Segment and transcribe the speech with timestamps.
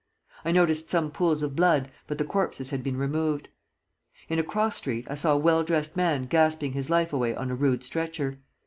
[0.43, 3.49] I noticed some pools of blood, but the corpses had been removed;
[4.29, 7.51] in a cross street I saw a well dressed man gasping his life away on
[7.51, 8.39] a rude stretcher.